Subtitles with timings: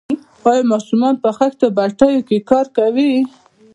[0.49, 3.11] آیا ماشومان په خښتو بټیو کې کار کوي؟